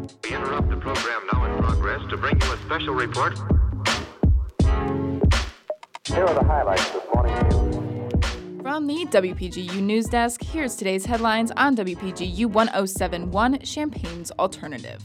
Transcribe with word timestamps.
We 0.00 0.34
interrupt 0.34 0.70
the 0.70 0.76
program 0.76 1.26
now 1.30 1.44
in 1.44 1.62
progress 1.62 2.00
to 2.08 2.16
bring 2.16 2.40
you 2.40 2.52
a 2.52 2.56
special 2.58 2.94
report. 2.94 3.38
Here 6.06 6.24
are 6.24 6.34
the 6.34 6.44
highlights 6.44 6.90
this 6.90 7.02
morning's 7.14 7.54
news. 7.54 8.62
From 8.62 8.86
the 8.86 9.04
WPGU 9.06 9.82
News 9.82 10.06
Desk, 10.06 10.42
here's 10.42 10.76
today's 10.76 11.04
headlines 11.04 11.50
on 11.56 11.76
WPGU 11.76 12.46
1071 12.46 13.60
Champaign's 13.60 14.30
Alternative. 14.32 15.02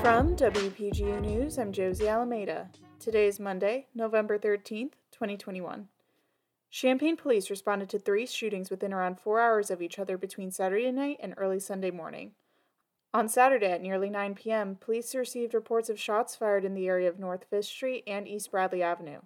From 0.00 0.36
WPGU 0.36 1.20
News, 1.20 1.58
I'm 1.58 1.72
Josie 1.72 2.06
Alameda. 2.06 2.68
Today 3.00 3.26
is 3.26 3.40
Monday, 3.40 3.88
November 3.92 4.38
13th, 4.38 4.92
2021. 5.10 5.88
Champaign 6.74 7.16
police 7.16 7.50
responded 7.50 7.88
to 7.90 8.00
three 8.00 8.26
shootings 8.26 8.68
within 8.68 8.92
around 8.92 9.20
four 9.20 9.38
hours 9.40 9.70
of 9.70 9.80
each 9.80 9.96
other 9.96 10.18
between 10.18 10.50
Saturday 10.50 10.90
night 10.90 11.18
and 11.20 11.32
early 11.36 11.60
Sunday 11.60 11.92
morning. 11.92 12.32
On 13.14 13.28
Saturday 13.28 13.70
at 13.70 13.80
nearly 13.80 14.10
9 14.10 14.34
p.m., 14.34 14.76
police 14.80 15.14
received 15.14 15.54
reports 15.54 15.88
of 15.88 16.00
shots 16.00 16.34
fired 16.34 16.64
in 16.64 16.74
the 16.74 16.88
area 16.88 17.08
of 17.08 17.16
North 17.16 17.44
Fifth 17.48 17.66
Street 17.66 18.02
and 18.08 18.26
East 18.26 18.50
Bradley 18.50 18.82
Avenue. 18.82 19.20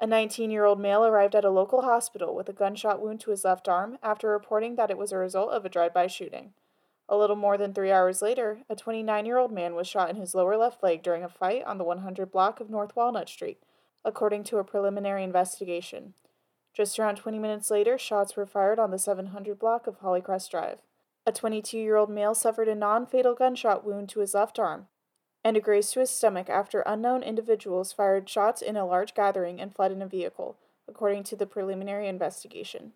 A 0.00 0.08
19 0.08 0.50
year 0.50 0.64
old 0.64 0.80
male 0.80 1.06
arrived 1.06 1.36
at 1.36 1.44
a 1.44 1.50
local 1.50 1.82
hospital 1.82 2.34
with 2.34 2.48
a 2.48 2.52
gunshot 2.52 3.00
wound 3.00 3.20
to 3.20 3.30
his 3.30 3.44
left 3.44 3.68
arm 3.68 3.96
after 4.02 4.28
reporting 4.28 4.74
that 4.74 4.90
it 4.90 4.98
was 4.98 5.12
a 5.12 5.18
result 5.18 5.52
of 5.52 5.64
a 5.64 5.68
drive 5.68 5.94
by 5.94 6.08
shooting. 6.08 6.52
A 7.08 7.16
little 7.16 7.36
more 7.36 7.56
than 7.56 7.72
three 7.72 7.92
hours 7.92 8.20
later, 8.22 8.64
a 8.68 8.74
29 8.74 9.24
year 9.24 9.38
old 9.38 9.52
man 9.52 9.76
was 9.76 9.86
shot 9.86 10.10
in 10.10 10.16
his 10.16 10.34
lower 10.34 10.56
left 10.56 10.82
leg 10.82 11.04
during 11.04 11.22
a 11.22 11.28
fight 11.28 11.62
on 11.62 11.78
the 11.78 11.84
100 11.84 12.32
block 12.32 12.58
of 12.58 12.68
North 12.68 12.96
Walnut 12.96 13.28
Street, 13.28 13.62
according 14.04 14.42
to 14.42 14.58
a 14.58 14.64
preliminary 14.64 15.22
investigation. 15.22 16.14
Just 16.72 16.98
around 16.98 17.16
20 17.16 17.38
minutes 17.38 17.70
later, 17.70 17.98
shots 17.98 18.36
were 18.36 18.46
fired 18.46 18.78
on 18.78 18.90
the 18.90 18.98
700 18.98 19.58
block 19.58 19.86
of 19.86 20.00
Hollycrest 20.00 20.50
Drive. 20.50 20.78
A 21.26 21.32
22 21.32 21.78
year 21.78 21.96
old 21.96 22.10
male 22.10 22.34
suffered 22.34 22.68
a 22.68 22.74
non 22.74 23.06
fatal 23.06 23.34
gunshot 23.34 23.84
wound 23.84 24.08
to 24.10 24.20
his 24.20 24.34
left 24.34 24.58
arm 24.58 24.88
and 25.44 25.56
a 25.56 25.60
graze 25.60 25.90
to 25.90 26.00
his 26.00 26.10
stomach 26.10 26.48
after 26.48 26.80
unknown 26.82 27.22
individuals 27.22 27.92
fired 27.92 28.28
shots 28.28 28.62
in 28.62 28.76
a 28.76 28.86
large 28.86 29.14
gathering 29.14 29.60
and 29.60 29.74
fled 29.74 29.92
in 29.92 30.02
a 30.02 30.06
vehicle, 30.06 30.56
according 30.88 31.24
to 31.24 31.36
the 31.36 31.46
preliminary 31.46 32.08
investigation. 32.08 32.92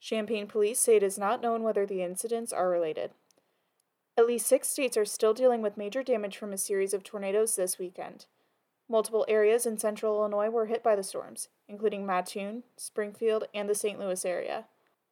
Champaign 0.00 0.46
police 0.46 0.80
say 0.80 0.96
it 0.96 1.02
is 1.02 1.18
not 1.18 1.42
known 1.42 1.62
whether 1.62 1.86
the 1.86 2.02
incidents 2.02 2.52
are 2.52 2.70
related. 2.70 3.10
At 4.16 4.26
least 4.26 4.46
six 4.46 4.68
states 4.68 4.96
are 4.96 5.04
still 5.04 5.34
dealing 5.34 5.62
with 5.62 5.76
major 5.76 6.02
damage 6.02 6.36
from 6.36 6.52
a 6.52 6.58
series 6.58 6.92
of 6.92 7.04
tornadoes 7.04 7.56
this 7.56 7.78
weekend. 7.78 8.26
Multiple 8.92 9.24
areas 9.26 9.64
in 9.64 9.78
central 9.78 10.18
Illinois 10.18 10.50
were 10.50 10.66
hit 10.66 10.82
by 10.82 10.94
the 10.94 11.02
storms, 11.02 11.48
including 11.66 12.04
Mattoon, 12.04 12.62
Springfield, 12.76 13.44
and 13.54 13.66
the 13.66 13.74
St. 13.74 13.98
Louis 13.98 14.22
area. 14.22 14.66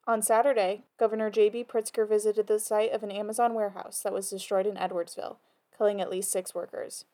On 0.06 0.20
Saturday, 0.20 0.84
Governor 0.98 1.30
J.B. 1.30 1.64
Pritzker 1.64 2.06
visited 2.06 2.46
the 2.46 2.58
site 2.58 2.92
of 2.92 3.02
an 3.02 3.10
Amazon 3.10 3.54
warehouse 3.54 4.02
that 4.02 4.12
was 4.12 4.28
destroyed 4.28 4.66
in 4.66 4.74
Edwardsville, 4.74 5.38
killing 5.74 5.98
at 5.98 6.10
least 6.10 6.30
six 6.30 6.54
workers. 6.54 7.06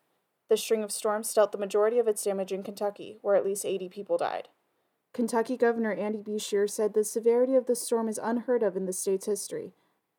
The 0.49 0.57
string 0.57 0.83
of 0.83 0.91
storms 0.91 1.33
dealt 1.33 1.53
the 1.53 1.59
majority 1.59 2.01
of 2.01 2.09
its 2.09 2.25
damage 2.25 2.51
in 2.51 2.65
Kentucky, 2.65 3.19
where 3.23 3.37
at 3.37 3.45
least 3.45 3.65
80 3.65 3.89
people 3.89 4.19
died. 4.19 4.49
Kentucky 5.13 5.57
Governor 5.57 5.93
Andy 5.93 6.21
Beshear 6.21 6.69
said 6.69 6.95
the 6.95 7.05
severity 7.05 7.55
of 7.55 7.67
the 7.67 7.77
storm 7.77 8.09
is 8.09 8.19
unheard 8.21 8.65
of 8.65 8.77
in 8.77 8.87
the 8.87 8.93
state's 8.93 9.27
history, 9.27 9.73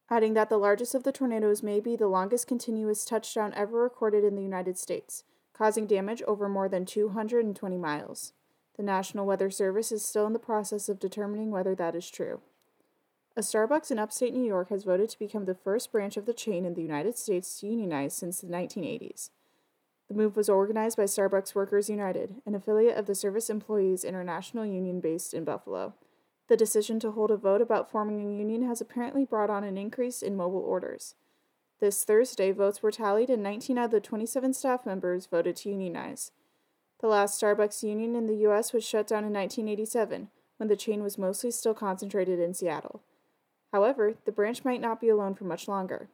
adding 0.10 0.34
that 0.36 0.48
the 0.48 0.56
largest 0.56 0.96
of 0.96 1.04
the 1.04 1.12
tornadoes 1.12 1.62
may 1.62 1.82
be 1.82 1.98
the 1.98 2.08
longest 2.08 2.48
continuous 2.48 3.04
touchdown 3.04 3.52
ever 3.54 3.82
recorded 3.82 4.24
in 4.24 4.38
the 4.38 4.42
United 4.42 4.78
States 4.78 5.26
causing 5.58 5.88
damage 5.88 6.22
over 6.24 6.48
more 6.48 6.70
than 6.70 6.86
220 6.86 7.78
miles. 7.78 8.34
The 8.78 8.84
National 8.84 9.26
Weather 9.26 9.50
Service 9.50 9.92
is 9.92 10.06
still 10.06 10.28
in 10.28 10.34
the 10.34 10.40
process 10.40 10.88
of 10.88 11.00
determining 11.00 11.50
whether 11.50 11.74
that 11.76 11.96
is 11.96 12.12
true. 12.12 12.42
A 13.36 13.42
Starbucks 13.42 13.92
in 13.92 14.00
upstate 14.00 14.34
New 14.34 14.46
York 14.46 14.70
has 14.70 14.84
voted 14.84 15.10
to 15.10 15.20
become 15.20 15.46
the 15.46 15.56
first 15.56 15.92
branch 15.92 16.18
of 16.18 16.26
the 16.26 16.34
chain 16.34 16.66
in 16.66 16.74
the 16.74 16.82
United 16.82 17.18
States 17.18 17.60
to 17.60 17.68
unionize 17.68 18.16
since 18.16 18.42
the 18.42 18.48
1980s. 18.48 19.30
The 20.08 20.14
move 20.14 20.36
was 20.36 20.48
organized 20.48 20.98
by 20.98 21.04
Starbucks 21.04 21.54
Workers 21.54 21.90
United, 21.90 22.36
an 22.46 22.56
affiliate 22.56 22.98
of 22.98 23.08
the 23.08 23.16
Service 23.16 23.50
Employees 23.50 24.04
International 24.04 24.66
Union 24.66 25.02
based 25.02 25.34
in 25.34 25.44
Buffalo. 25.44 25.94
The 26.48 26.58
decision 26.58 27.00
to 27.02 27.12
hold 27.12 27.30
a 27.30 27.38
vote 27.38 27.62
about 27.62 27.92
forming 27.92 28.22
a 28.22 28.38
union 28.38 28.64
has 28.64 28.80
apparently 28.80 29.26
brought 29.26 29.50
on 29.50 29.64
an 29.64 29.78
increase 29.78 30.22
in 30.22 30.38
mobile 30.38 30.62
orders. 30.62 31.16
This 31.80 32.04
Thursday, 32.04 32.52
votes 32.52 32.82
were 32.82 32.92
tallied 32.92 33.30
and 33.30 33.44
19 33.44 33.78
out 33.78 33.86
of 33.86 33.92
the 33.92 34.00
27 34.00 34.54
staff 34.54 34.86
members 34.86 35.28
voted 35.28 35.56
to 35.58 35.70
unionize. 35.70 36.32
The 37.02 37.08
last 37.08 37.40
Starbucks 37.40 37.84
union 37.84 38.16
in 38.16 38.26
the 38.26 38.38
U.S. 38.38 38.74
was 38.74 38.84
shut 38.84 39.08
down 39.08 39.24
in 39.24 39.34
1987, 39.34 40.30
when 40.58 40.70
the 40.70 40.76
chain 40.76 41.04
was 41.04 41.20
mostly 41.20 41.52
still 41.52 41.76
concentrated 41.76 42.40
in 42.40 42.56
Seattle. 42.56 43.04
However, 43.72 44.16
the 44.26 44.32
branch 44.32 44.66
might 44.66 44.82
not 44.82 45.00
be 45.00 45.10
alone 45.10 45.36
for 45.36 45.44
much 45.44 45.68
longer. 45.68 46.10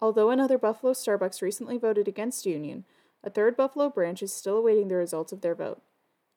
Although 0.00 0.30
another 0.30 0.56
Buffalo 0.56 0.94
Starbucks 0.94 1.42
recently 1.42 1.76
voted 1.76 2.08
against 2.08 2.46
union, 2.46 2.86
a 3.22 3.28
third 3.28 3.54
Buffalo 3.54 3.90
branch 3.90 4.22
is 4.22 4.32
still 4.32 4.56
awaiting 4.56 4.88
the 4.88 4.96
results 4.96 5.32
of 5.32 5.42
their 5.42 5.54
vote. 5.54 5.82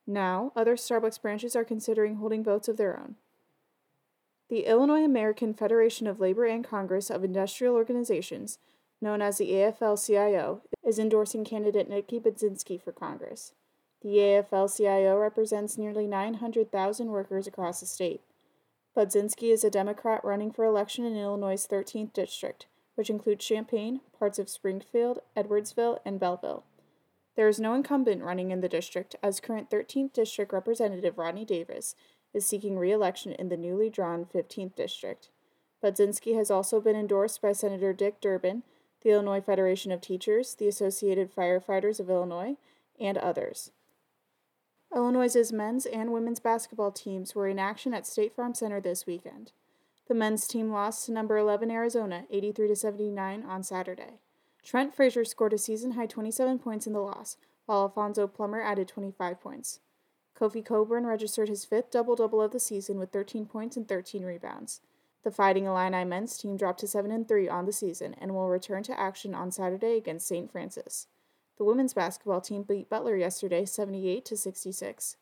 Now, 0.06 0.52
other 0.53 0.75
Starbucks 0.75 1.22
branches 1.22 1.56
are 1.56 1.63
considering 1.63 2.16
holding 2.16 2.44
votes 2.44 2.68
of 2.68 2.75
their 2.75 3.00
own. 3.00 3.16
The 4.56 4.68
Illinois 4.68 5.04
American 5.04 5.54
Federation 5.54 6.08
of 6.08 6.22
Labor 6.22 6.46
and 6.46 6.64
Congress 6.64 7.10
of 7.10 7.26
Industrial 7.26 7.76
Organizations, 7.76 8.58
known 9.02 9.22
as 9.22 9.38
the 9.38 9.52
AFL 9.52 9.98
CIO, 9.98 10.62
is 10.82 10.98
endorsing 10.98 11.44
candidate 11.44 11.90
Nikki 11.90 12.22
Budzinski 12.22 12.82
for 12.82 12.94
Congress. 12.94 13.52
The 14.02 14.16
AFL 14.16 14.74
CIO 14.74 15.18
represents 15.18 15.78
nearly 15.78 16.08
900,000 16.08 17.08
workers 17.08 17.48
across 17.48 17.82
the 17.82 17.86
state. 17.86 18.22
Budzinski 18.96 19.52
is 19.52 19.66
a 19.66 19.70
Democrat 19.70 20.24
running 20.24 20.54
for 20.54 20.64
election 20.64 21.04
in 21.04 21.18
Illinois' 21.18 21.68
13th 21.70 22.14
district, 22.14 22.68
which 22.96 23.10
includes 23.10 23.44
Champaign, 23.44 24.00
parts 24.18 24.40
of 24.40 24.48
Springfield, 24.48 25.20
Edwardsville, 25.36 26.00
and 26.06 26.18
Belleville. 26.18 26.64
There 27.36 27.50
is 27.50 27.60
no 27.60 27.74
incumbent 27.74 28.24
running 28.24 28.52
in 28.52 28.62
the 28.62 28.70
district, 28.70 29.18
as 29.22 29.42
current 29.42 29.70
13th 29.70 30.14
District 30.14 30.54
Representative 30.54 31.18
Rodney 31.18 31.44
Davis 31.44 31.94
is 32.35 32.46
seeking 32.46 32.78
re 32.78 32.91
election 32.91 33.31
in 33.31 33.50
the 33.50 33.57
newly 33.57 33.90
drawn 33.90 34.25
15th 34.25 34.75
District. 34.75 35.29
Budzinski 35.81 36.35
has 36.35 36.51
also 36.51 36.81
been 36.81 36.96
endorsed 36.96 37.41
by 37.41 37.53
Senator 37.53 37.94
Dick 37.94 38.19
Durbin, 38.19 38.63
the 39.01 39.12
Illinois 39.12 39.41
Federation 39.41 39.91
of 39.91 40.01
Teachers, 40.01 40.56
the 40.56 40.68
Associated 40.68 41.34
Firefighters 41.34 42.00
of 42.00 42.09
Illinois, 42.09 42.57
and 43.00 43.18
others. 43.18 43.72
Illinois' 44.94 45.51
men's 45.51 45.85
and 45.85 46.12
women's 46.12 46.40
basketball 46.40 46.91
teams 46.91 47.35
were 47.35 47.47
in 47.47 47.59
action 47.59 47.94
at 47.94 48.06
State 48.06 48.35
Farm 48.35 48.53
Center 48.53 48.81
this 48.81 49.06
weekend. 49.06 49.51
The 50.07 50.13
men's 50.13 50.47
team 50.47 50.72
lost 50.72 51.06
to 51.06 51.12
number 51.12 51.38
11 51.38 51.72
Arizona 51.72 52.25
83 52.29 52.68
to 52.68 52.75
79 52.75 53.44
on 53.44 53.63
Saturday. 53.63 54.19
Trent 54.63 54.94
Frazier 54.94 55.25
scored 55.25 55.53
a 55.53 55.57
season 55.57 55.91
high 55.91 56.06
27 56.06 56.59
points 56.59 56.88
in 56.88 56.94
the 56.94 57.00
loss, 57.00 57.38
while 57.66 57.84
Alfonso 57.84 58.28
Plummer 58.28 58.62
added 58.62 58.88
25 58.88 59.40
points. 59.40 59.79
Kofi 60.38 60.66
Cockburn 60.66 61.06
registered 61.06 61.47
his 61.47 61.63
fifth 61.63 61.91
double 61.91 62.16
double 62.16 62.41
of 62.41 62.51
the 62.51 62.59
season 62.59 63.00
with 63.00 63.12
13 63.12 63.46
points 63.46 63.78
and 63.78 63.88
13 63.88 64.23
rebounds. 64.23 64.81
The 65.23 65.31
Fighting 65.31 65.66
Illini 65.66 66.03
men's 66.03 66.38
team 66.38 66.57
dropped 66.57 66.81
to 66.81 66.88
7 66.88 67.09
and 67.09 67.28
3 67.28 67.47
on 67.50 67.66
the 67.66 67.73
season 67.73 68.16
and 68.19 68.35
will 68.35 68.50
return 68.50 68.84
to 68.84 69.00
action 69.00 69.34
on 69.34 69.51
Saturday 69.51 69.97
against 69.97 70.28
St. 70.28 70.51
Francis. 70.51 71.07
The 71.57 71.63
women's 71.63 71.94
basketball 71.94 72.41
team 72.41 72.63
beat 72.63 72.90
Butler 72.90 73.16
yesterday 73.16 73.66
78 73.66 74.25
to 74.25 74.38
66. 74.38 75.16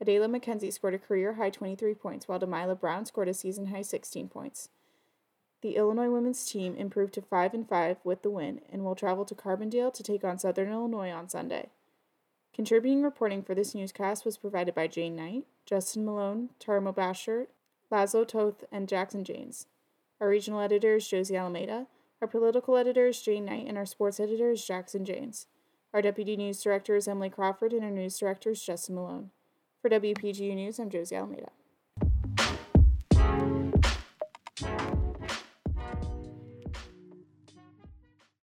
Adalia 0.00 0.28
McKenzie 0.28 0.72
scored 0.72 0.94
a 0.94 0.98
career 0.98 1.34
high 1.34 1.50
23 1.50 1.94
points, 1.94 2.26
while 2.26 2.40
Demila 2.40 2.80
Brown 2.80 3.04
scored 3.04 3.28
a 3.28 3.34
season 3.34 3.66
high 3.66 3.82
16 3.82 4.28
points. 4.28 4.70
The 5.60 5.76
Illinois 5.76 6.08
women's 6.08 6.46
team 6.46 6.74
improved 6.74 7.12
to 7.14 7.22
5 7.22 7.52
and 7.52 7.68
5 7.68 7.98
with 8.02 8.22
the 8.22 8.30
win 8.30 8.62
and 8.72 8.82
will 8.82 8.94
travel 8.94 9.26
to 9.26 9.34
Carbondale 9.34 9.92
to 9.92 10.02
take 10.02 10.24
on 10.24 10.38
Southern 10.38 10.72
Illinois 10.72 11.10
on 11.10 11.28
Sunday. 11.28 11.68
Contributing 12.52 13.02
reporting 13.02 13.42
for 13.42 13.54
this 13.54 13.74
newscast 13.74 14.24
was 14.24 14.36
provided 14.36 14.74
by 14.74 14.86
Jane 14.86 15.14
Knight, 15.14 15.46
Justin 15.64 16.04
Malone, 16.04 16.50
Tara 16.58 16.80
Mobasher, 16.80 17.46
Laszlo 17.92 18.26
Toth, 18.26 18.64
and 18.72 18.88
Jackson 18.88 19.24
Janes. 19.24 19.66
Our 20.20 20.28
regional 20.28 20.60
editor 20.60 20.96
is 20.96 21.08
Josie 21.08 21.36
Alameda. 21.36 21.86
Our 22.20 22.28
political 22.28 22.76
editor 22.76 23.06
is 23.06 23.22
Jane 23.22 23.44
Knight, 23.44 23.66
and 23.66 23.78
our 23.78 23.86
sports 23.86 24.18
editor 24.20 24.50
is 24.50 24.64
Jackson 24.64 25.04
Janes. 25.04 25.46
Our 25.94 26.02
deputy 26.02 26.36
news 26.36 26.62
director 26.62 26.96
is 26.96 27.08
Emily 27.08 27.30
Crawford, 27.30 27.72
and 27.72 27.84
our 27.84 27.90
news 27.90 28.18
director 28.18 28.50
is 28.50 28.62
Justin 28.62 28.96
Malone. 28.96 29.30
For 29.80 29.88
WPGU 29.88 30.54
News, 30.54 30.78
I'm 30.78 30.90
Josie 30.90 31.16
Alameda. 31.16 31.50